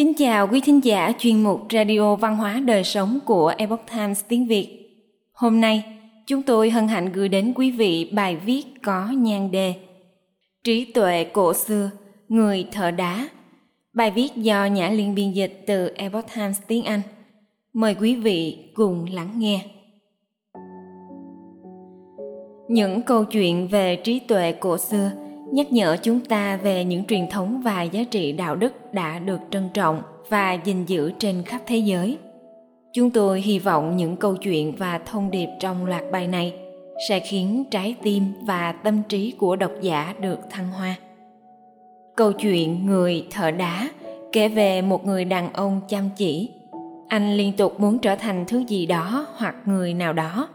Kính 0.00 0.14
chào 0.14 0.48
quý 0.48 0.60
thính 0.60 0.84
giả 0.84 1.12
chuyên 1.18 1.42
mục 1.42 1.60
Radio 1.72 2.16
Văn 2.16 2.36
hóa 2.36 2.60
Đời 2.60 2.84
Sống 2.84 3.18
của 3.24 3.52
Epoch 3.56 3.80
Times 3.94 4.24
tiếng 4.28 4.46
Việt. 4.46 4.68
Hôm 5.32 5.60
nay, 5.60 5.84
chúng 6.26 6.42
tôi 6.42 6.70
hân 6.70 6.88
hạnh 6.88 7.12
gửi 7.12 7.28
đến 7.28 7.52
quý 7.56 7.70
vị 7.70 8.10
bài 8.12 8.36
viết 8.36 8.62
có 8.82 9.08
nhan 9.10 9.50
đề 9.50 9.74
Trí 10.64 10.84
tuệ 10.84 11.24
cổ 11.24 11.54
xưa, 11.54 11.90
người 12.28 12.66
thợ 12.72 12.90
đá. 12.90 13.28
Bài 13.92 14.10
viết 14.10 14.36
do 14.36 14.66
Nhã 14.66 14.88
Liên 14.88 15.14
biên 15.14 15.32
dịch 15.32 15.64
từ 15.66 15.92
Epoch 15.94 16.26
Times 16.34 16.58
tiếng 16.66 16.84
Anh. 16.84 17.00
Mời 17.72 17.94
quý 18.00 18.16
vị 18.16 18.58
cùng 18.74 19.06
lắng 19.12 19.30
nghe. 19.36 19.64
Những 22.68 23.02
câu 23.02 23.24
chuyện 23.24 23.68
về 23.68 23.96
trí 23.96 24.18
tuệ 24.18 24.52
cổ 24.52 24.78
xưa– 24.78 25.10
nhắc 25.52 25.72
nhở 25.72 25.96
chúng 26.02 26.20
ta 26.20 26.56
về 26.56 26.84
những 26.84 27.04
truyền 27.04 27.26
thống 27.30 27.60
và 27.64 27.82
giá 27.82 28.04
trị 28.10 28.32
đạo 28.32 28.56
đức 28.56 28.94
đã 28.94 29.18
được 29.18 29.40
trân 29.50 29.68
trọng 29.74 30.02
và 30.28 30.52
gìn 30.64 30.84
giữ 30.84 31.12
trên 31.18 31.42
khắp 31.42 31.60
thế 31.66 31.76
giới. 31.76 32.18
Chúng 32.92 33.10
tôi 33.10 33.40
hy 33.40 33.58
vọng 33.58 33.96
những 33.96 34.16
câu 34.16 34.36
chuyện 34.36 34.74
và 34.76 34.98
thông 34.98 35.30
điệp 35.30 35.48
trong 35.60 35.86
loạt 35.86 36.02
bài 36.12 36.26
này 36.26 36.54
sẽ 37.08 37.20
khiến 37.20 37.64
trái 37.70 37.94
tim 38.02 38.24
và 38.42 38.72
tâm 38.72 39.02
trí 39.08 39.30
của 39.30 39.56
độc 39.56 39.72
giả 39.80 40.14
được 40.20 40.38
thăng 40.50 40.68
hoa. 40.70 40.94
Câu 42.16 42.32
chuyện 42.32 42.86
người 42.86 43.26
thợ 43.30 43.50
đá 43.50 43.88
kể 44.32 44.48
về 44.48 44.82
một 44.82 45.06
người 45.06 45.24
đàn 45.24 45.52
ông 45.52 45.80
chăm 45.88 46.04
chỉ. 46.16 46.50
Anh 47.08 47.36
liên 47.36 47.52
tục 47.56 47.80
muốn 47.80 47.98
trở 47.98 48.16
thành 48.16 48.44
thứ 48.48 48.64
gì 48.68 48.86
đó 48.86 49.26
hoặc 49.36 49.54
người 49.64 49.94
nào 49.94 50.12
đó. 50.12 50.48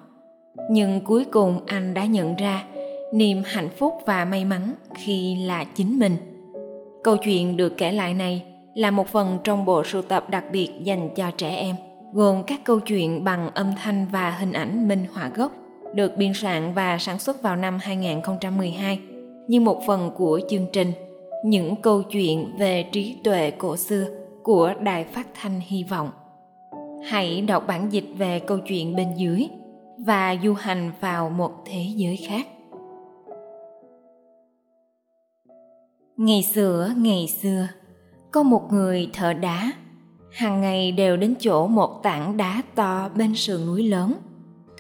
Nhưng 0.72 1.02
cuối 1.02 1.25
cùng 1.25 1.59
anh 1.66 1.94
đã 1.94 2.05
nhận 2.05 2.36
ra 2.36 2.64
niềm 3.16 3.42
hạnh 3.46 3.70
phúc 3.78 3.94
và 4.05 4.26
may 4.26 4.46
mắn 4.46 4.74
khi 4.96 5.36
là 5.36 5.64
chính 5.64 6.00
mình 6.00 6.17
câu 7.03 7.17
chuyện 7.17 7.58
được 7.58 7.78
kể 7.78 7.92
lại 7.92 8.14
này 8.14 8.44
là 8.73 8.92
một 8.92 9.08
phần 9.08 9.38
trong 9.44 9.66
bộ 9.66 9.84
sưu 9.84 10.02
tập 10.02 10.30
đặc 10.30 10.44
biệt 10.52 10.70
dành 10.84 11.09
cho 11.16 11.31
trẻ 11.31 11.56
em, 11.56 11.76
gồm 12.14 12.44
các 12.48 12.62
câu 12.64 12.80
chuyện 12.80 13.23
bằng 13.23 13.50
âm 13.54 13.72
thanh 13.84 14.06
và 14.12 14.31
hình 14.31 14.54
ảnh 14.54 14.88
minh 14.88 15.06
họa 15.14 15.31
gốc, 15.36 15.52
được 15.94 16.17
biên 16.17 16.34
soạn 16.34 16.73
và 16.73 16.98
sản 16.98 17.20
xuất 17.20 17.42
vào 17.42 17.56
năm 17.56 17.78
2012 17.81 19.00
như 19.48 19.59
một 19.59 19.82
phần 19.88 20.11
của 20.16 20.42
chương 20.50 20.66
trình 20.73 20.92
những 21.45 21.76
câu 21.76 22.04
chuyện 22.04 22.52
về 22.58 22.86
trí 22.92 23.16
tuệ 23.23 23.52
cổ 23.52 23.78
xưa 23.78 24.06
của 24.44 24.73
Đài 24.82 25.04
Phát 25.04 25.28
thanh 25.42 25.59
Hy 25.59 25.84
vọng. 25.84 26.09
Hãy 27.09 27.42
đọc 27.42 27.64
bản 27.67 27.94
dịch 27.94 28.08
về 28.17 28.39
câu 28.39 28.58
chuyện 28.58 28.95
bên 28.95 29.08
dưới 29.16 29.48
và 29.98 30.36
du 30.44 30.54
hành 30.54 30.92
vào 31.00 31.30
một 31.30 31.52
thế 31.66 31.86
giới 31.95 32.17
khác. 32.17 32.48
Ngày 36.17 36.47
xưa, 36.53 36.91
ngày 36.97 37.33
xưa, 37.41 37.67
có 38.31 38.44
một 38.44 38.73
người 38.73 39.09
thợ 39.13 39.33
đá, 39.33 39.71
hàng 40.33 40.61
ngày 40.61 40.91
đều 40.91 41.17
đến 41.17 41.35
chỗ 41.39 41.67
một 41.67 42.03
tảng 42.03 42.38
đá 42.38 42.61
to 42.75 43.09
bên 43.16 43.35
sườn 43.35 43.66
núi 43.66 43.83
lớn 43.83 44.13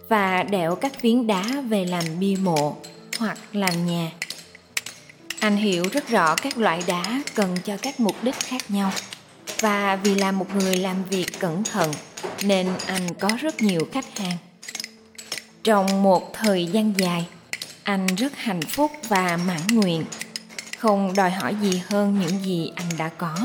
và 0.09 0.43
đẽo 0.43 0.75
các 0.75 0.99
phiến 0.99 1.27
đá 1.27 1.43
về 1.69 1.85
làm 1.85 2.03
bia 2.19 2.35
mộ 2.43 2.75
hoặc 3.19 3.37
làm 3.53 3.85
nhà. 3.85 4.11
Anh 5.39 5.55
hiểu 5.57 5.83
rất 5.91 6.07
rõ 6.07 6.35
các 6.35 6.57
loại 6.57 6.83
đá 6.87 7.23
cần 7.35 7.55
cho 7.63 7.77
các 7.81 7.99
mục 7.99 8.15
đích 8.23 8.35
khác 8.35 8.61
nhau 8.69 8.91
và 9.59 9.95
vì 9.95 10.15
là 10.15 10.31
một 10.31 10.55
người 10.55 10.75
làm 10.75 11.03
việc 11.09 11.27
cẩn 11.39 11.63
thận 11.63 11.91
nên 12.43 12.67
anh 12.87 13.13
có 13.19 13.29
rất 13.41 13.61
nhiều 13.61 13.81
khách 13.91 14.17
hàng. 14.17 14.37
Trong 15.63 16.03
một 16.03 16.33
thời 16.33 16.65
gian 16.65 16.93
dài, 16.97 17.27
anh 17.83 18.05
rất 18.05 18.35
hạnh 18.35 18.61
phúc 18.61 18.91
và 19.07 19.39
mãn 19.47 19.61
nguyện 19.71 20.03
không 20.85 21.11
đòi 21.17 21.31
hỏi 21.31 21.55
gì 21.61 21.81
hơn 21.89 22.15
những 22.19 22.43
gì 22.43 22.71
anh 22.75 22.87
đã 22.99 23.09
có. 23.09 23.35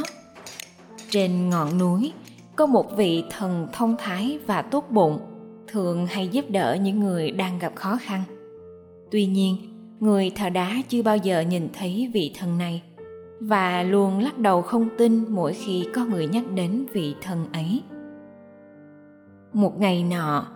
Trên 1.10 1.50
ngọn 1.50 1.78
núi, 1.78 2.12
có 2.56 2.67
một 2.67 2.96
vị 2.96 3.24
thần 3.30 3.68
thông 3.73 3.96
thái 3.98 4.39
và 4.46 4.62
tốt 4.62 4.84
bụng, 4.90 5.20
thường 5.68 6.06
hay 6.06 6.29
giúp 6.29 6.45
đỡ 6.48 6.77
những 6.83 7.00
người 7.00 7.30
đang 7.30 7.58
gặp 7.58 7.73
khó 7.74 7.98
khăn. 8.02 8.23
Tuy 9.11 9.27
nhiên, 9.27 9.56
người 10.00 10.30
thờ 10.36 10.48
đá 10.48 10.77
chưa 10.89 11.02
bao 11.02 11.17
giờ 11.17 11.40
nhìn 11.40 11.68
thấy 11.73 12.11
vị 12.14 12.34
thần 12.39 12.58
này 12.58 12.83
và 13.40 13.83
luôn 13.83 14.18
lắc 14.18 14.39
đầu 14.39 14.62
không 14.62 14.89
tin 14.98 15.24
mỗi 15.29 15.52
khi 15.55 15.86
có 15.95 16.05
người 16.05 16.27
nhắc 16.27 16.45
đến 16.55 16.86
vị 16.92 17.14
thần 17.23 17.46
ấy. 17.52 17.83
Một 19.52 19.80
ngày 19.80 20.05
nọ, 20.05 20.46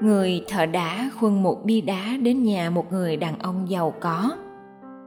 người 0.00 0.44
thợ 0.48 0.66
đá 0.66 1.10
khuân 1.20 1.42
một 1.42 1.64
bia 1.64 1.80
đá 1.80 2.16
đến 2.22 2.42
nhà 2.42 2.70
một 2.70 2.92
người 2.92 3.16
đàn 3.16 3.38
ông 3.38 3.70
giàu 3.70 3.94
có 4.00 4.30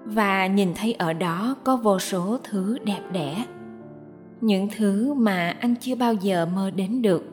và 0.06 0.48
nhìn 0.48 0.74
thấy 0.76 0.94
ở 0.94 1.14
đó 1.14 1.56
có 1.64 1.78
vô 1.78 2.00
số 2.00 2.38
thứ 2.44 2.78
đẹp 2.84 3.02
đẽ. 3.12 3.46
Những 4.42 4.68
thứ 4.78 5.14
mà 5.14 5.58
anh 5.60 5.76
chưa 5.82 5.96
bao 5.96 6.14
giờ 6.14 6.46
mơ 6.56 6.72
đến 6.72 7.02
được. 7.02 7.24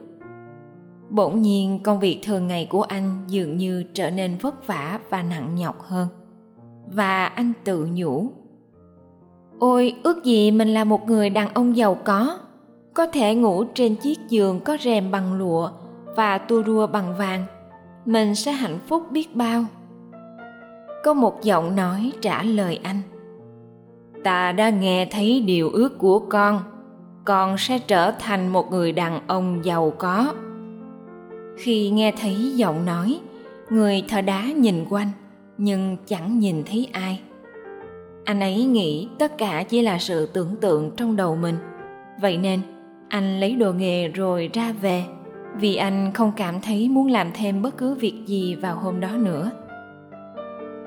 Bỗng 1.10 1.42
nhiên, 1.42 1.80
công 1.82 2.00
việc 2.00 2.20
thường 2.22 2.46
ngày 2.46 2.66
của 2.70 2.82
anh 2.82 3.24
dường 3.28 3.56
như 3.56 3.84
trở 3.94 4.10
nên 4.10 4.38
vất 4.38 4.66
vả 4.66 4.98
và 5.10 5.22
nặng 5.22 5.54
nhọc 5.54 5.80
hơn. 5.80 6.08
Và 6.86 7.26
anh 7.26 7.52
tự 7.64 7.88
nhủ, 7.92 8.28
ôi, 9.58 9.94
ước 10.02 10.24
gì 10.24 10.50
mình 10.50 10.68
là 10.68 10.84
một 10.84 11.08
người 11.08 11.30
đàn 11.30 11.54
ông 11.54 11.76
giàu 11.76 11.94
có 11.94 12.38
có 12.94 13.06
thể 13.06 13.34
ngủ 13.34 13.64
trên 13.64 13.96
chiếc 13.96 14.18
giường 14.28 14.60
có 14.60 14.76
rèm 14.80 15.10
bằng 15.10 15.34
lụa 15.34 15.70
và 16.16 16.38
tua 16.38 16.62
rua 16.66 16.86
bằng 16.86 17.16
vàng. 17.18 17.44
Mình 18.04 18.34
sẽ 18.34 18.52
hạnh 18.52 18.78
phúc 18.88 19.02
biết 19.10 19.36
bao 19.36 19.64
có 21.04 21.14
một 21.14 21.42
giọng 21.42 21.76
nói 21.76 22.12
trả 22.20 22.42
lời 22.42 22.80
anh. 22.82 23.00
Ta 24.24 24.52
đã 24.52 24.70
nghe 24.70 25.06
thấy 25.10 25.40
điều 25.40 25.70
ước 25.70 25.98
của 25.98 26.18
con. 26.18 26.60
Con 27.24 27.58
sẽ 27.58 27.78
trở 27.78 28.10
thành 28.10 28.48
một 28.48 28.70
người 28.70 28.92
đàn 28.92 29.20
ông 29.26 29.64
giàu 29.64 29.92
có. 29.98 30.34
Khi 31.56 31.90
nghe 31.90 32.12
thấy 32.20 32.52
giọng 32.56 32.86
nói, 32.86 33.20
người 33.70 34.04
thợ 34.08 34.20
đá 34.20 34.42
nhìn 34.42 34.84
quanh, 34.90 35.08
nhưng 35.58 35.96
chẳng 36.06 36.38
nhìn 36.38 36.62
thấy 36.66 36.88
ai. 36.92 37.20
Anh 38.24 38.40
ấy 38.40 38.64
nghĩ 38.64 39.08
tất 39.18 39.38
cả 39.38 39.62
chỉ 39.68 39.82
là 39.82 39.98
sự 39.98 40.26
tưởng 40.26 40.56
tượng 40.60 40.90
trong 40.96 41.16
đầu 41.16 41.36
mình. 41.36 41.56
Vậy 42.20 42.36
nên, 42.36 42.60
anh 43.08 43.40
lấy 43.40 43.54
đồ 43.54 43.72
nghề 43.72 44.08
rồi 44.08 44.50
ra 44.52 44.72
về, 44.80 45.04
vì 45.56 45.76
anh 45.76 46.12
không 46.14 46.32
cảm 46.36 46.60
thấy 46.60 46.88
muốn 46.88 47.06
làm 47.06 47.30
thêm 47.34 47.62
bất 47.62 47.76
cứ 47.76 47.94
việc 47.94 48.14
gì 48.26 48.54
vào 48.54 48.76
hôm 48.76 49.00
đó 49.00 49.10
nữa 49.16 49.50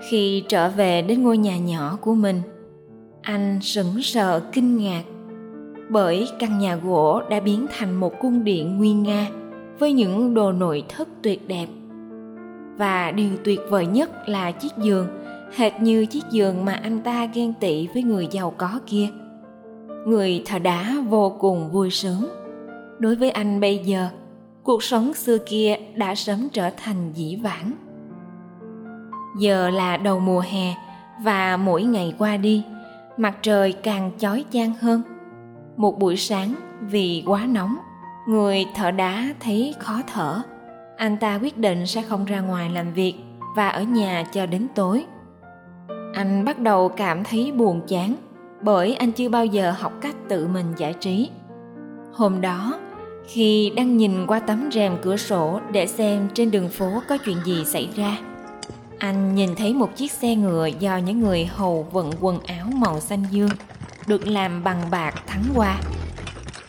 khi 0.09 0.43
trở 0.49 0.69
về 0.69 1.01
đến 1.01 1.23
ngôi 1.23 1.37
nhà 1.37 1.57
nhỏ 1.57 1.97
của 2.01 2.13
mình. 2.13 2.41
Anh 3.21 3.59
sững 3.61 4.01
sờ 4.01 4.39
kinh 4.51 4.77
ngạc, 4.77 5.03
bởi 5.89 6.27
căn 6.39 6.59
nhà 6.59 6.75
gỗ 6.75 7.21
đã 7.29 7.39
biến 7.39 7.65
thành 7.77 7.95
một 7.95 8.13
cung 8.19 8.43
điện 8.43 8.77
nguyên 8.77 9.03
nga 9.03 9.27
với 9.79 9.93
những 9.93 10.33
đồ 10.33 10.51
nội 10.51 10.83
thất 10.89 11.07
tuyệt 11.23 11.47
đẹp. 11.47 11.67
Và 12.77 13.11
điều 13.11 13.29
tuyệt 13.43 13.59
vời 13.69 13.85
nhất 13.85 14.29
là 14.29 14.51
chiếc 14.51 14.71
giường, 14.77 15.07
hệt 15.55 15.73
như 15.81 16.05
chiếc 16.05 16.23
giường 16.31 16.65
mà 16.65 16.73
anh 16.73 17.01
ta 17.01 17.25
ghen 17.25 17.53
tị 17.59 17.87
với 17.87 18.03
người 18.03 18.27
giàu 18.31 18.53
có 18.57 18.79
kia. 18.87 19.07
Người 20.07 20.41
thợ 20.45 20.59
đá 20.59 20.95
vô 21.09 21.35
cùng 21.39 21.71
vui 21.71 21.89
sướng. 21.89 22.25
Đối 22.99 23.15
với 23.15 23.29
anh 23.29 23.59
bây 23.59 23.77
giờ, 23.77 24.07
cuộc 24.63 24.83
sống 24.83 25.13
xưa 25.13 25.37
kia 25.37 25.75
đã 25.95 26.15
sớm 26.15 26.47
trở 26.53 26.69
thành 26.77 27.11
dĩ 27.13 27.35
vãng 27.43 27.71
giờ 29.35 29.69
là 29.69 29.97
đầu 29.97 30.19
mùa 30.19 30.39
hè 30.39 30.75
và 31.21 31.57
mỗi 31.57 31.83
ngày 31.83 32.13
qua 32.17 32.37
đi, 32.37 32.63
mặt 33.17 33.37
trời 33.41 33.73
càng 33.73 34.11
chói 34.17 34.45
chang 34.51 34.73
hơn. 34.81 35.01
Một 35.77 35.99
buổi 35.99 36.17
sáng 36.17 36.55
vì 36.81 37.23
quá 37.25 37.45
nóng, 37.45 37.77
người 38.27 38.65
thợ 38.75 38.91
đá 38.91 39.25
thấy 39.39 39.75
khó 39.79 40.01
thở. 40.13 40.41
Anh 40.97 41.17
ta 41.17 41.39
quyết 41.41 41.57
định 41.57 41.85
sẽ 41.87 42.01
không 42.01 42.25
ra 42.25 42.39
ngoài 42.39 42.69
làm 42.69 42.93
việc 42.93 43.13
và 43.55 43.69
ở 43.69 43.83
nhà 43.83 44.23
cho 44.33 44.45
đến 44.45 44.67
tối. 44.75 45.05
Anh 46.13 46.45
bắt 46.45 46.59
đầu 46.59 46.89
cảm 46.89 47.23
thấy 47.23 47.51
buồn 47.51 47.81
chán 47.87 48.15
bởi 48.61 48.95
anh 48.95 49.11
chưa 49.11 49.29
bao 49.29 49.45
giờ 49.45 49.71
học 49.71 49.93
cách 50.01 50.15
tự 50.29 50.47
mình 50.47 50.65
giải 50.77 50.93
trí. 50.93 51.29
Hôm 52.13 52.41
đó, 52.41 52.79
khi 53.27 53.71
đang 53.75 53.97
nhìn 53.97 54.27
qua 54.27 54.39
tấm 54.39 54.69
rèm 54.71 54.97
cửa 55.01 55.17
sổ 55.17 55.59
để 55.71 55.87
xem 55.87 56.27
trên 56.33 56.51
đường 56.51 56.69
phố 56.69 57.01
có 57.09 57.17
chuyện 57.17 57.37
gì 57.45 57.65
xảy 57.65 57.89
ra 57.95 58.17
anh 58.99 59.35
nhìn 59.35 59.55
thấy 59.55 59.73
một 59.73 59.95
chiếc 59.95 60.11
xe 60.11 60.35
ngựa 60.35 60.65
do 60.79 60.97
những 60.97 61.19
người 61.19 61.45
hầu 61.45 61.87
vận 61.91 62.11
quần 62.21 62.39
áo 62.39 62.65
màu 62.75 62.99
xanh 62.99 63.23
dương 63.31 63.49
được 64.07 64.27
làm 64.27 64.63
bằng 64.63 64.81
bạc 64.91 65.23
thắng 65.27 65.43
qua. 65.55 65.81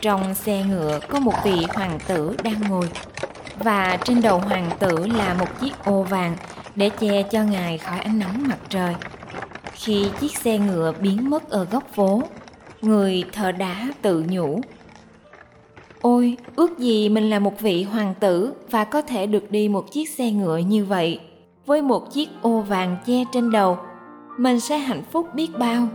Trong 0.01 0.35
xe 0.35 0.65
ngựa 0.65 1.01
có 1.09 1.21
một 1.21 1.35
vị 1.45 1.67
hoàng 1.75 1.99
tử 2.07 2.37
đang 2.45 2.61
ngồi 2.69 2.89
và 3.59 3.99
trên 4.05 4.23
đầu 4.23 4.39
hoàng 4.39 4.71
tử 4.79 5.07
là 5.07 5.35
một 5.35 5.61
chiếc 5.61 5.85
ô 5.85 6.03
vàng 6.03 6.37
để 6.77 6.89
che 6.89 7.23
cho 7.23 7.45
ngài 7.45 7.79
khỏi 7.79 7.99
ánh 7.99 8.19
nắng 8.19 8.49
mặt 8.49 8.59
trời. 8.69 8.95
Khi 9.73 10.07
chiếc 10.21 10.37
xe 10.39 10.59
ngựa 10.59 10.93
biến 11.01 11.31
mất 11.31 11.51
ở 11.51 11.65
góc 11.65 11.85
phố, 11.95 12.23
người 12.83 13.25
thợ 13.33 13.53
đá 13.53 13.89
tự 14.03 14.25
nhủ, 14.29 14.61
ôi, 16.01 16.37
ước 16.57 16.79
gì 16.79 17.09
mình 17.09 17.31
là 17.31 17.39
một 17.39 17.61
vị 17.61 17.83
hoàng 17.83 18.15
tử 18.21 18.53
và 18.71 18.85
có 18.85 19.03
thể 19.03 19.27
được 19.27 19.51
đi 19.51 19.69
một 19.69 19.93
chiếc 19.93 20.09
xe 20.09 20.31
ngựa 20.31 20.57
như 20.57 20.85
vậy 20.85 21.21
với 21.67 21.83
một 21.83 22.13
chiếc 22.13 22.29
ô 22.43 22.61
vàng 22.61 22.97
che 23.07 23.25
trên 23.33 23.51
đầu. 23.51 23.79
Mình 24.39 24.61
sẽ 24.61 24.79
hạnh 24.79 25.03
phúc 25.13 25.35
biết 25.35 25.59
bao. 25.59 25.89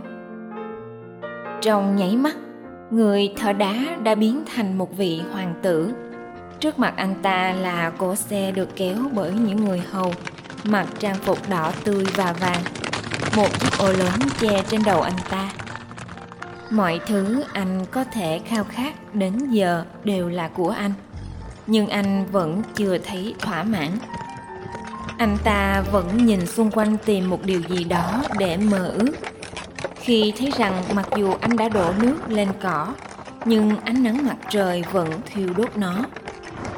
Trong 1.60 1.96
nháy 1.96 2.16
mắt, 2.16 2.36
người 2.90 3.34
thợ 3.36 3.52
đá 3.52 3.74
đã 4.02 4.14
biến 4.14 4.42
thành 4.54 4.78
một 4.78 4.96
vị 4.96 5.22
hoàng 5.32 5.54
tử. 5.62 5.92
Trước 6.60 6.78
mặt 6.78 6.94
anh 6.96 7.14
ta 7.22 7.52
là 7.52 7.90
cỗ 7.90 8.14
xe 8.14 8.52
được 8.52 8.68
kéo 8.76 8.96
bởi 9.12 9.32
những 9.32 9.64
người 9.64 9.82
hầu, 9.90 10.12
mặc 10.64 10.86
trang 10.98 11.16
phục 11.16 11.38
đỏ 11.50 11.72
tươi 11.84 12.04
và 12.16 12.34
vàng, 12.40 12.62
một 13.36 13.60
chiếc 13.60 13.78
ô 13.78 13.92
lớn 13.92 14.18
che 14.40 14.62
trên 14.68 14.80
đầu 14.86 15.00
anh 15.00 15.16
ta. 15.30 15.50
Mọi 16.70 17.00
thứ 17.06 17.44
anh 17.52 17.84
có 17.90 18.04
thể 18.04 18.40
khao 18.44 18.64
khát 18.64 19.14
đến 19.14 19.38
giờ 19.50 19.84
đều 20.04 20.28
là 20.28 20.48
của 20.48 20.70
anh, 20.70 20.92
nhưng 21.66 21.88
anh 21.88 22.26
vẫn 22.32 22.62
chưa 22.74 22.98
thấy 22.98 23.34
thỏa 23.38 23.62
mãn 23.62 23.88
anh 25.18 25.36
ta 25.44 25.84
vẫn 25.92 26.26
nhìn 26.26 26.46
xung 26.46 26.70
quanh 26.70 26.96
tìm 27.04 27.30
một 27.30 27.38
điều 27.44 27.60
gì 27.68 27.84
đó 27.84 28.22
để 28.38 28.56
mơ 28.56 28.94
ước. 28.98 29.12
Khi 29.94 30.32
thấy 30.38 30.52
rằng 30.58 30.82
mặc 30.94 31.06
dù 31.16 31.32
anh 31.40 31.56
đã 31.56 31.68
đổ 31.68 31.92
nước 32.02 32.16
lên 32.28 32.48
cỏ, 32.62 32.94
nhưng 33.44 33.76
ánh 33.84 34.02
nắng 34.02 34.26
mặt 34.26 34.36
trời 34.50 34.84
vẫn 34.92 35.08
thiêu 35.26 35.48
đốt 35.56 35.76
nó. 35.76 36.04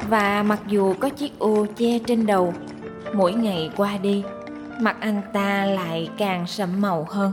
Và 0.09 0.43
mặc 0.43 0.59
dù 0.67 0.93
có 0.93 1.09
chiếc 1.09 1.39
ô 1.39 1.65
che 1.77 1.99
trên 2.07 2.25
đầu, 2.25 2.53
mỗi 3.13 3.33
ngày 3.33 3.69
qua 3.77 3.97
đi, 3.97 4.23
mặt 4.79 4.97
anh 4.99 5.21
ta 5.33 5.65
lại 5.65 6.09
càng 6.17 6.47
sẫm 6.47 6.81
màu 6.81 7.07
hơn. 7.09 7.31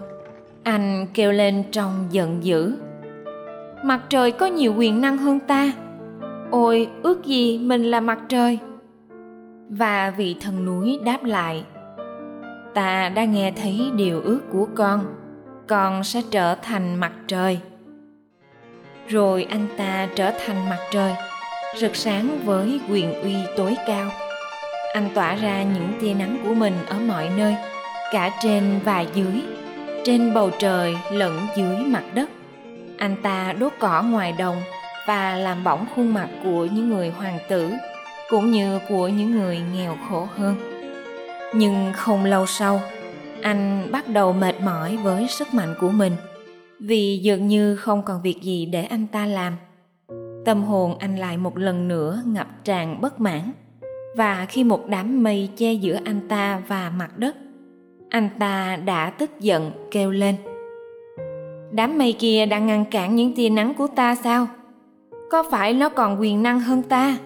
Anh 0.63 1.07
kêu 1.15 1.33
lên 1.33 1.65
trong 1.73 2.07
giận 2.11 2.45
dữ. 2.45 2.75
Mặt 3.85 4.01
trời 4.09 4.33
có 4.33 4.47
nhiều 4.47 4.75
quyền 4.75 5.01
năng 5.01 5.19
hơn 5.19 5.41
ta. 5.41 5.73
Ôi, 6.51 6.89
ước 7.03 7.25
gì 7.25 7.59
mình 7.59 7.85
là 7.85 8.01
mặt 8.01 8.19
trời 8.29 8.59
và 9.79 10.11
vị 10.11 10.37
thần 10.41 10.65
núi 10.65 10.99
đáp 11.05 11.25
lại, 11.25 11.65
ta 12.75 13.09
đã 13.09 13.25
nghe 13.25 13.53
thấy 13.63 13.91
điều 13.97 14.21
ước 14.21 14.41
của 14.53 14.69
con 14.75 15.15
con 15.69 16.05
sẽ 16.05 16.23
trở 16.31 16.55
thành 16.55 16.95
mặt 16.95 17.13
trời. 17.29 17.61
Rồi 19.09 19.47
anh 19.51 19.67
ta 19.77 20.09
trở 20.15 20.33
thành 20.47 20.69
mặt 20.71 20.79
trời, 20.91 21.15
rực 21.77 21.97
sáng 21.97 22.39
với 22.45 22.81
quyền 22.91 23.23
uy 23.23 23.35
tối 23.57 23.77
cao. 23.87 24.11
Anh 24.95 25.09
tỏa 25.15 25.35
ra 25.35 25.63
những 25.63 25.93
tia 26.01 26.15
nắng 26.15 26.37
của 26.45 26.55
mình 26.55 26.75
ở 26.89 26.99
mọi 26.99 27.31
nơi, 27.37 27.57
cả 28.13 28.31
trên 28.43 28.81
và 28.85 29.01
dưới, 29.01 29.43
trên 30.05 30.35
bầu 30.35 30.51
trời 30.59 30.97
lẫn 31.13 31.41
dưới 31.57 31.77
mặt 31.77 32.05
đất. 32.15 32.31
Anh 32.99 33.17
ta 33.23 33.53
đốt 33.53 33.73
cỏ 33.79 34.03
ngoài 34.03 34.35
đồng 34.39 34.57
và 35.07 35.37
làm 35.37 35.65
bỏng 35.65 35.87
khuôn 35.95 36.15
mặt 36.15 36.29
của 36.45 36.65
những 36.65 36.91
người 36.91 37.11
hoàng 37.11 37.39
tử 37.49 37.71
cũng 38.33 38.51
như 38.51 38.79
của 38.89 39.09
những 39.09 39.31
người 39.31 39.61
nghèo 39.75 39.97
khổ 40.09 40.29
hơn. 40.37 40.55
Nhưng 41.55 41.93
không 41.95 42.25
lâu 42.25 42.47
sau, 42.47 42.81
anh 43.43 43.89
bắt 43.93 44.09
đầu 44.09 44.33
mệt 44.33 44.61
mỏi 44.61 44.97
với 44.97 45.27
sức 45.29 45.55
mạnh 45.55 45.75
của 45.81 45.89
mình, 45.91 46.13
vì 46.79 47.19
dường 47.23 47.49
như 47.49 47.77
không 47.77 48.03
còn 48.03 48.23
việc 48.23 48.43
gì 48.43 48.67
để 48.67 48.83
anh 48.83 49.07
ta 49.07 49.27
làm. 49.27 49.57
Tâm 50.45 50.63
hồn 50.63 50.99
anh 50.99 51.17
lại 51.17 51.37
một 51.37 51.57
lần 51.57 51.89
nữa 51.89 52.23
ngập 52.27 52.47
tràn 52.65 53.01
bất 53.01 53.21
mãn, 53.21 53.53
và 54.17 54.47
khi 54.49 54.65
một 54.65 54.89
đám 54.89 55.23
mây 55.23 55.51
che 55.57 55.73
giữa 55.73 55.99
anh 56.05 56.29
ta 56.29 56.63
và 56.69 56.93
mặt 56.97 57.19
đất, 57.19 57.37
anh 58.11 58.29
ta 58.39 58.77
đã 58.85 59.11
tức 59.11 59.31
giận 59.41 59.71
kêu 59.91 60.11
lên. 60.11 60.37
Đám 61.73 61.99
mây 61.99 62.13
kia 62.13 62.47
đang 62.47 62.67
ngăn 62.67 62.85
cản 62.85 63.17
những 63.17 63.35
tia 63.35 63.49
nắng 63.49 63.75
của 63.75 63.87
ta 63.87 64.15
sao? 64.15 64.47
Có 65.31 65.45
phải 65.51 65.75
nó 65.75 65.89
còn 65.89 66.21
quyền 66.21 66.43
năng 66.43 66.61
hơn 66.61 66.83
ta? 66.83 67.17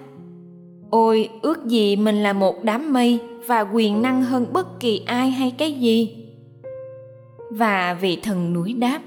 Ôi, 0.96 1.28
ước 1.42 1.66
gì 1.66 1.96
mình 1.96 2.22
là 2.22 2.32
một 2.32 2.64
đám 2.64 2.92
mây 2.92 3.18
và 3.46 3.60
quyền 3.60 4.02
năng 4.02 4.22
hơn 4.22 4.46
bất 4.52 4.80
kỳ 4.80 5.02
ai 5.06 5.30
hay 5.30 5.54
cái 5.58 5.72
gì. 5.72 6.16
Và 7.50 7.94
vị 8.00 8.18
thần 8.22 8.52
núi 8.52 8.72
đáp, 8.72 9.00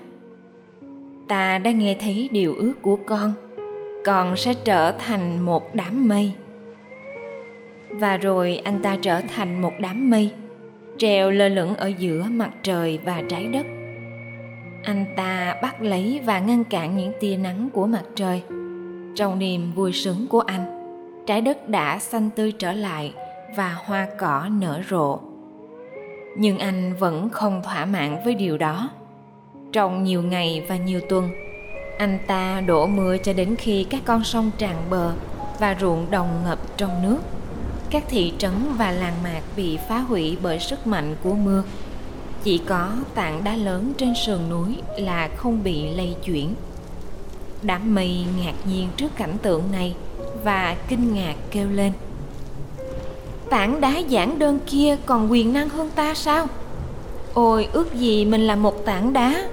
ta 1.27 1.57
đã 1.57 1.71
nghe 1.71 1.97
thấy 1.99 2.29
điều 2.31 2.55
ước 2.55 2.73
của 2.81 2.97
con 3.05 3.33
con 4.05 4.35
sẽ 4.35 4.53
trở 4.53 4.91
thành 4.91 5.45
một 5.45 5.75
đám 5.75 6.07
mây. 6.07 6.31
Và 7.89 8.17
rồi 8.17 8.61
anh 8.63 8.81
ta 8.81 8.97
trở 9.01 9.21
thành 9.35 9.61
một 9.61 9.73
đám 9.79 10.09
mây, 10.09 10.31
treo 10.97 11.31
lơ 11.31 11.49
lửng 11.49 11.75
ở 11.75 11.87
giữa 11.87 12.23
mặt 12.23 12.51
trời 12.63 12.99
và 13.05 13.23
trái 13.29 13.47
đất. 13.47 13.65
Anh 14.83 15.05
ta 15.15 15.55
bắt 15.61 15.81
lấy 15.81 16.19
và 16.25 16.39
ngăn 16.39 16.63
cản 16.63 16.97
những 16.97 17.11
tia 17.19 17.37
nắng 17.37 17.69
của 17.73 17.87
mặt 17.87 18.03
trời, 18.15 18.41
trong 19.15 19.39
niềm 19.39 19.71
vui 19.75 19.93
sướng 19.93 20.27
của 20.29 20.39
anh 20.39 20.78
trái 21.29 21.41
đất 21.41 21.69
đã 21.69 21.99
xanh 21.99 22.29
tươi 22.29 22.51
trở 22.51 22.71
lại 22.71 23.13
và 23.55 23.77
hoa 23.85 24.07
cỏ 24.17 24.47
nở 24.51 24.81
rộ. 24.89 25.19
Nhưng 26.37 26.57
anh 26.57 26.95
vẫn 26.95 27.29
không 27.29 27.61
thỏa 27.63 27.85
mãn 27.85 28.23
với 28.25 28.35
điều 28.35 28.57
đó. 28.57 28.89
Trong 29.71 30.03
nhiều 30.03 30.21
ngày 30.21 30.65
và 30.69 30.77
nhiều 30.77 31.01
tuần, 31.09 31.29
anh 31.97 32.19
ta 32.27 32.61
đổ 32.61 32.87
mưa 32.87 33.17
cho 33.17 33.33
đến 33.33 33.55
khi 33.55 33.83
các 33.83 34.01
con 34.05 34.23
sông 34.23 34.51
tràn 34.57 34.75
bờ 34.89 35.13
và 35.59 35.75
ruộng 35.81 36.11
đồng 36.11 36.41
ngập 36.45 36.77
trong 36.77 37.03
nước. 37.03 37.19
Các 37.89 38.03
thị 38.09 38.33
trấn 38.37 38.53
và 38.77 38.91
làng 38.91 39.23
mạc 39.23 39.41
bị 39.55 39.77
phá 39.77 39.97
hủy 39.99 40.37
bởi 40.41 40.59
sức 40.59 40.87
mạnh 40.87 41.15
của 41.23 41.33
mưa. 41.33 41.63
Chỉ 42.43 42.57
có 42.57 42.91
tảng 43.15 43.43
đá 43.43 43.55
lớn 43.55 43.93
trên 43.97 44.13
sườn 44.15 44.49
núi 44.49 44.77
là 44.97 45.29
không 45.35 45.63
bị 45.63 45.89
lay 45.89 46.15
chuyển. 46.23 46.53
Đám 47.61 47.95
mây 47.95 48.25
ngạc 48.43 48.55
nhiên 48.65 48.87
trước 48.97 49.15
cảnh 49.15 49.37
tượng 49.41 49.63
này 49.71 49.95
và 50.43 50.75
kinh 50.87 51.13
ngạc 51.13 51.35
kêu 51.51 51.69
lên. 51.69 51.93
Tảng 53.49 53.81
đá 53.81 53.97
giản 53.97 54.39
đơn 54.39 54.59
kia 54.65 54.97
còn 55.05 55.31
quyền 55.31 55.53
năng 55.53 55.69
hơn 55.69 55.89
ta 55.95 56.13
sao? 56.13 56.47
Ôi, 57.33 57.67
ước 57.71 57.93
gì 57.93 58.25
mình 58.25 58.41
là 58.41 58.55
một 58.55 58.85
tảng 58.85 59.13
đá. 59.13 59.43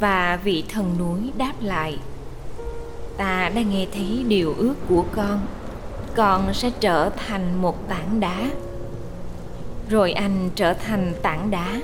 Và 0.00 0.38
vị 0.44 0.64
thần 0.68 0.96
núi 0.98 1.18
đáp 1.36 1.52
lại, 1.60 1.98
ta 3.16 3.50
đã 3.54 3.62
nghe 3.62 3.86
thấy 3.94 4.24
điều 4.28 4.54
ước 4.58 4.74
của 4.88 5.04
con. 5.12 5.40
Con 6.16 6.54
sẽ 6.54 6.70
trở 6.80 7.10
thành 7.10 7.62
một 7.62 7.88
tảng 7.88 8.20
đá. 8.20 8.50
Rồi 9.90 10.12
anh 10.12 10.50
trở 10.54 10.72
thành 10.74 11.12
tảng 11.22 11.50
đá. 11.50 11.80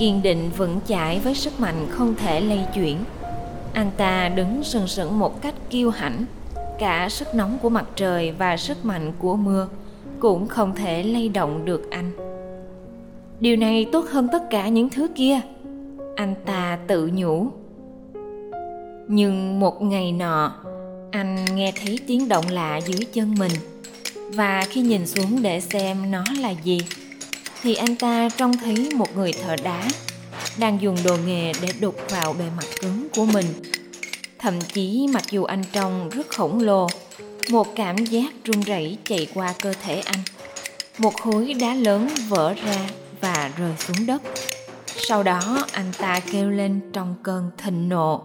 Kiên 0.00 0.22
định 0.22 0.50
vững 0.56 0.80
chãi 0.88 1.18
với 1.18 1.34
sức 1.34 1.60
mạnh 1.60 1.86
không 1.90 2.14
thể 2.14 2.40
lay 2.40 2.66
chuyển. 2.74 3.04
Anh 3.72 3.90
ta 3.96 4.28
đứng 4.28 4.64
sừng 4.64 4.88
sững 4.88 5.18
một 5.18 5.42
cách 5.42 5.54
kiêu 5.70 5.90
hãnh 5.90 6.24
cả 6.82 7.08
sức 7.08 7.34
nóng 7.34 7.58
của 7.62 7.68
mặt 7.68 7.84
trời 7.96 8.32
và 8.38 8.56
sức 8.56 8.84
mạnh 8.84 9.12
của 9.18 9.36
mưa 9.36 9.68
cũng 10.20 10.48
không 10.48 10.74
thể 10.74 11.02
lay 11.02 11.28
động 11.28 11.64
được 11.64 11.90
anh. 11.90 12.12
Điều 13.40 13.56
này 13.56 13.86
tốt 13.92 14.06
hơn 14.10 14.28
tất 14.32 14.50
cả 14.50 14.68
những 14.68 14.90
thứ 14.90 15.08
kia, 15.14 15.40
anh 16.16 16.34
ta 16.46 16.78
tự 16.86 17.10
nhủ. 17.14 17.46
Nhưng 19.08 19.60
một 19.60 19.82
ngày 19.82 20.12
nọ, 20.12 20.54
anh 21.10 21.44
nghe 21.54 21.72
thấy 21.84 21.98
tiếng 22.06 22.28
động 22.28 22.44
lạ 22.50 22.76
dưới 22.76 23.04
chân 23.12 23.34
mình, 23.38 23.52
và 24.34 24.64
khi 24.70 24.80
nhìn 24.80 25.06
xuống 25.06 25.42
để 25.42 25.60
xem 25.60 26.10
nó 26.10 26.24
là 26.40 26.50
gì, 26.50 26.80
thì 27.62 27.74
anh 27.74 27.96
ta 27.96 28.28
trông 28.36 28.52
thấy 28.56 28.88
một 28.96 29.16
người 29.16 29.32
thợ 29.32 29.56
đá 29.64 29.88
đang 30.58 30.82
dùng 30.82 30.96
đồ 31.04 31.16
nghề 31.26 31.52
để 31.62 31.68
đục 31.80 31.96
vào 32.10 32.32
bề 32.38 32.44
mặt 32.56 32.66
cứng 32.82 33.08
của 33.16 33.26
mình 33.32 33.46
thậm 34.42 34.54
chí 34.72 35.06
mặc 35.14 35.22
dù 35.30 35.44
anh 35.44 35.62
trông 35.72 36.08
rất 36.08 36.26
khổng 36.28 36.60
lồ, 36.60 36.86
một 37.50 37.66
cảm 37.74 37.96
giác 37.96 38.32
run 38.44 38.60
rẩy 38.60 38.98
chạy 39.04 39.26
qua 39.34 39.54
cơ 39.62 39.72
thể 39.82 40.00
anh. 40.00 40.18
Một 40.98 41.14
khối 41.14 41.54
đá 41.60 41.74
lớn 41.74 42.08
vỡ 42.28 42.54
ra 42.54 42.88
và 43.20 43.50
rơi 43.58 43.72
xuống 43.78 44.06
đất. 44.06 44.22
Sau 44.86 45.22
đó, 45.22 45.58
anh 45.72 45.86
ta 45.98 46.20
kêu 46.32 46.50
lên 46.50 46.80
trong 46.92 47.14
cơn 47.22 47.50
thịnh 47.58 47.88
nộ. 47.88 48.20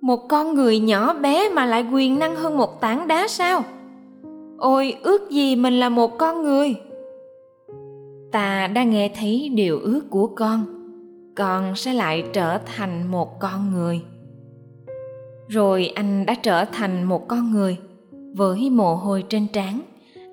Một 0.00 0.28
con 0.28 0.54
người 0.54 0.78
nhỏ 0.78 1.14
bé 1.14 1.48
mà 1.48 1.66
lại 1.66 1.86
quyền 1.92 2.18
năng 2.18 2.36
hơn 2.36 2.56
một 2.56 2.80
tảng 2.80 3.08
đá 3.08 3.28
sao? 3.28 3.64
Ôi, 4.58 4.94
ước 5.02 5.30
gì 5.30 5.56
mình 5.56 5.80
là 5.80 5.88
một 5.88 6.18
con 6.18 6.42
người. 6.42 6.74
Ta 8.32 8.66
đã 8.66 8.82
nghe 8.82 9.10
thấy 9.20 9.50
điều 9.54 9.80
ước 9.80 10.00
của 10.10 10.26
con. 10.26 10.64
Con 11.36 11.76
sẽ 11.76 11.92
lại 11.92 12.24
trở 12.32 12.58
thành 12.58 13.10
một 13.10 13.40
con 13.40 13.72
người 13.72 14.00
rồi 15.48 15.92
anh 15.94 16.26
đã 16.26 16.34
trở 16.34 16.64
thành 16.64 17.04
một 17.04 17.28
con 17.28 17.50
người. 17.50 17.76
Với 18.34 18.70
mồ 18.70 18.94
hôi 18.94 19.24
trên 19.28 19.46
trán, 19.46 19.80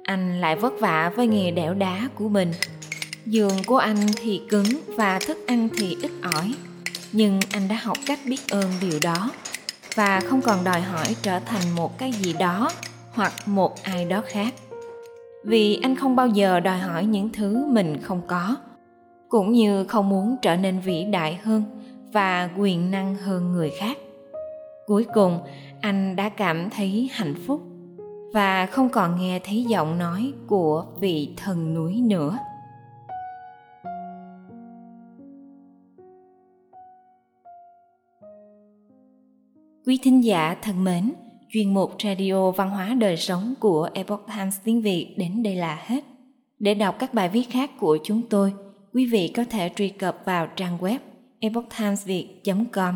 anh 0.04 0.42
lại 0.42 0.56
vất 0.56 0.74
vả 0.80 1.12
với 1.16 1.28
nghề 1.28 1.52
đẽo 1.52 1.74
đá 1.74 2.10
của 2.16 2.30
mình. 2.30 2.52
Giường 3.26 3.64
của 3.68 3.78
anh 3.78 3.98
thì 4.16 4.42
cứng 4.50 4.66
và 4.88 5.20
thức 5.28 5.38
ăn 5.48 5.70
thì 5.78 5.98
ít 6.02 6.12
ỏi. 6.22 6.54
Nhưng 7.12 7.40
anh 7.52 7.68
đã 7.68 7.76
học 7.84 7.98
cách 8.06 8.20
biết 8.26 8.42
ơn 8.52 8.66
điều 8.82 9.00
đó 9.04 9.32
và 9.96 10.20
không 10.20 10.42
còn 10.42 10.64
đòi 10.64 10.82
hỏi 10.82 11.16
trở 11.22 11.40
thành 11.40 11.76
một 11.76 11.98
cái 11.98 12.12
gì 12.12 12.34
đó 12.40 12.72
hoặc 13.12 13.34
một 13.46 13.84
ai 13.84 14.06
đó 14.06 14.22
khác. 14.28 14.54
Vì 15.44 15.80
anh 15.84 15.96
không 15.96 16.16
bao 16.16 16.28
giờ 16.28 16.60
đòi 16.60 16.78
hỏi 16.78 17.06
những 17.06 17.30
thứ 17.30 17.66
mình 17.66 18.02
không 18.02 18.22
có, 18.28 18.56
cũng 19.30 19.52
như 19.52 19.84
không 19.84 20.10
muốn 20.10 20.36
trở 20.42 20.56
nên 20.56 20.80
vĩ 20.80 21.04
đại 21.04 21.40
hơn 21.44 21.64
và 22.14 22.50
quyền 22.58 22.92
năng 22.92 23.16
hơn 23.16 23.52
người 23.52 23.72
khác 23.80 23.98
cuối 24.88 25.06
cùng 25.14 25.40
anh 25.82 26.16
đã 26.16 26.30
cảm 26.30 26.70
thấy 26.70 27.10
hạnh 27.14 27.36
phúc 27.48 27.62
và 28.34 28.66
không 28.66 28.90
còn 28.90 29.18
nghe 29.20 29.40
thấy 29.44 29.64
giọng 29.64 29.98
nói 29.98 30.34
của 30.48 30.86
vị 31.00 31.34
thần 31.38 31.74
núi 31.74 32.02
nữa 32.02 32.38
Quý 39.86 40.00
thính 40.04 40.24
giả 40.24 40.56
thân 40.62 40.84
mến, 40.84 41.14
chuyên 41.50 41.74
mục 41.74 41.92
Radio 42.04 42.52
Văn 42.52 42.70
hóa 42.70 42.94
Đời 43.00 43.18
Sống 43.18 43.54
của 43.60 43.90
Epoch 43.94 44.28
Times 44.28 44.56
tiếng 44.64 44.82
Việt 44.82 45.16
đến 45.18 45.44
đây 45.44 45.56
là 45.56 45.80
hết. 45.86 46.04
Để 46.60 46.74
đọc 46.74 46.96
các 47.00 47.14
bài 47.14 47.30
viết 47.30 47.44
khác 47.50 47.72
của 47.80 47.98
chúng 48.04 48.22
tôi, 48.30 48.54
quý 48.94 49.06
vị 49.06 49.32
có 49.36 49.44
thể 49.50 49.72
truy 49.76 49.90
cập 49.90 50.18
vào 50.26 50.48
trang 50.56 50.78
web 50.78 50.98
epochtimesviet.com. 51.40 52.96